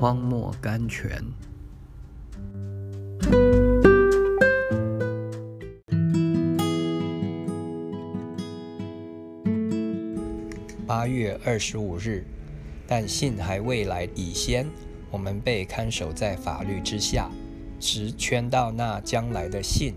[0.00, 1.20] 荒漠甘泉。
[10.86, 12.22] 八月二十五日，
[12.86, 14.68] 但信还未来以先，
[15.10, 17.28] 我们被看守在法律之下，
[17.80, 19.94] 直圈到那将来的信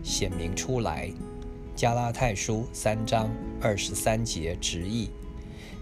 [0.00, 1.10] 显明出来。
[1.74, 3.28] 加拉太书三章
[3.60, 5.10] 二十三节直译，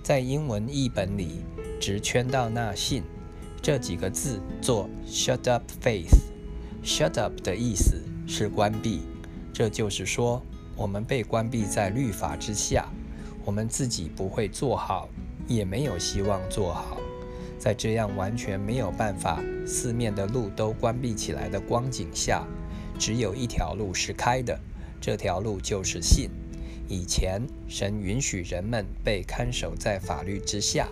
[0.02, 1.42] 在英文译本里，
[1.78, 3.02] 直圈到那信
[3.61, 6.17] 这几个字做 “shut up faith”。
[6.85, 9.01] shut up 的意思是关闭，
[9.53, 10.43] 这就是说，
[10.77, 12.89] 我们被关闭在律法之下。
[13.45, 15.09] 我们自己不会做好，
[15.47, 16.98] 也没有希望做好。
[17.59, 22.47] 在这样完全没有办法，四面的路都关闭起来的光景下，
[22.98, 24.61] 只有一条路是开的，
[25.01, 26.31] 这条路就是信。
[26.89, 30.89] 以前神允许人们被看守在法律之下，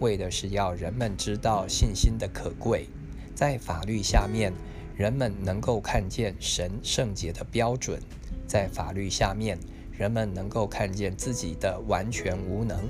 [0.00, 2.88] 为的是要人们知道信心的可贵。
[3.34, 4.52] 在法律下面，
[4.96, 8.00] 人们能够看见神圣洁的标准。
[8.46, 9.58] 在法律下面。
[10.00, 12.88] 人们能够看见自己的完全无能，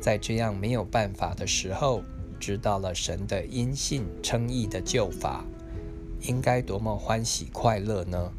[0.00, 2.00] 在这样没有办法的时候，
[2.38, 5.44] 知道了神的因信称义的救法，
[6.20, 8.30] 应该多么欢喜快乐呢？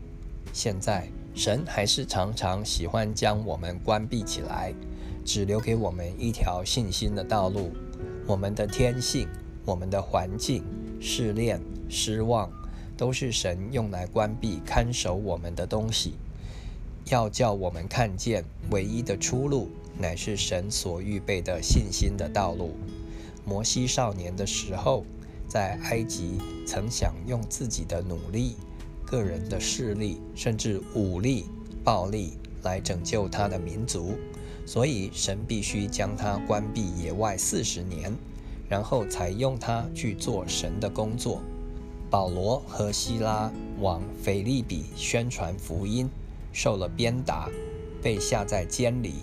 [0.54, 4.74] 现在神还是常常喜欢将我们关闭起来，
[5.26, 7.74] 只留给我们一条信心的道路。
[8.28, 9.28] 我们的天性、
[9.66, 10.64] 我们的环境、
[11.00, 12.52] 试炼、失望，
[12.98, 16.16] 都是神用来关闭看守我们的东西。
[17.12, 22.76] 要叫我们看见唯一的出路，乃是神所预备的信心的道路。
[23.46, 25.06] 摩西少年的时候，
[25.48, 28.56] 在埃及曾想用自己的努力、
[29.06, 31.46] 个人的势力，甚至武力、
[31.84, 32.34] 暴力
[32.66, 34.16] 来拯救他的民族，
[34.66, 38.14] 所以神必须将他关闭野外四十年，
[38.68, 41.42] 然后才用他去做神的工作。
[42.10, 46.10] 保罗和希拉往腓利比宣传福音。
[46.52, 47.50] 受了鞭打，
[48.02, 49.16] 被下在监里，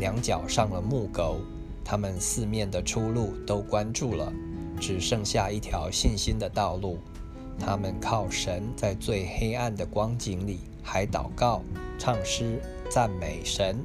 [0.00, 1.36] 两脚上了木狗，
[1.84, 4.32] 他们四面的出路都关住了，
[4.80, 6.98] 只剩下一条信心的道路。
[7.56, 11.62] 他们靠神，在最黑暗的光景里，还祷告、
[12.00, 12.60] 唱诗、
[12.92, 13.82] 赞美神，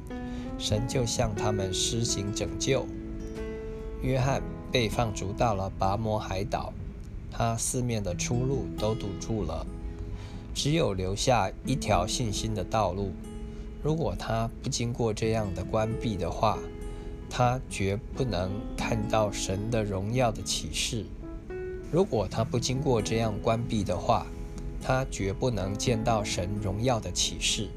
[0.58, 2.84] 神就向他们施行拯救。
[4.02, 6.74] 约翰被放逐到了拔摩海岛，
[7.30, 9.66] 他四面的出路都堵住了。
[10.54, 13.12] 只有留下一条信心的道路。
[13.82, 16.58] 如果他不经过这样的关闭的话，
[17.30, 21.06] 他绝不能看到神的荣耀的启示。
[21.90, 24.26] 如果他不经过这样关闭的话，
[24.82, 27.70] 他绝不能见到神荣耀的启示。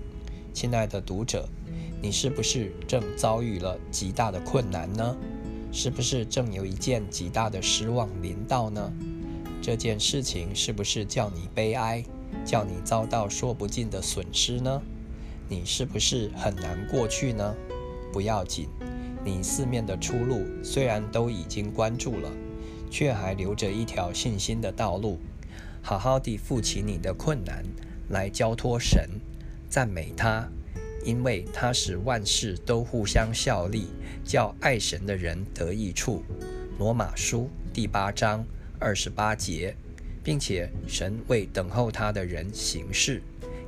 [0.53, 1.47] 亲爱的读者，
[2.01, 5.15] 你是不是正遭遇了极大的困难呢？
[5.71, 8.91] 是不是正有一件极大的失望临到呢？
[9.61, 12.03] 这件事情是不是叫你悲哀？
[12.45, 14.81] 叫你遭到说不尽的损失呢？
[15.47, 17.55] 你是不是很难过去呢？
[18.11, 18.67] 不要紧，
[19.23, 22.29] 你四面的出路虽然都已经关住了，
[22.89, 25.17] 却还留着一条信心的道路。
[25.81, 27.63] 好好地负起你的困难
[28.09, 29.09] 来交托神，
[29.71, 30.47] 赞美他，
[31.03, 33.87] 因为他使万事都互相效力，
[34.23, 36.23] 叫爱神的人得益处。
[36.77, 38.45] 罗马书第八章
[38.77, 39.75] 二十八节。
[40.23, 43.21] 并且神为等候他的人行事。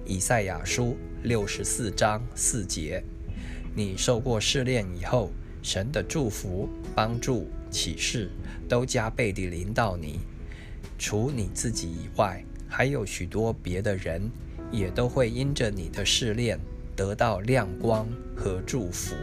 [0.05, 3.03] 以赛亚书六十四章四节：
[3.75, 5.31] 你受过试炼以后，
[5.61, 8.29] 神的祝福、帮助、启示
[8.69, 10.19] 都加倍地临到你。
[10.99, 14.29] 除你自己以外，还有许多别的人，
[14.73, 16.59] 也都会因着你的试炼
[16.95, 19.15] 得到亮光和祝福。